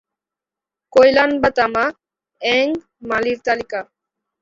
কৈলান 0.93 1.31
বা 1.41 1.49
তামা 1.57 1.85
এং 2.41 2.67
মালির 3.09 3.37
তালিকা? 3.45 3.79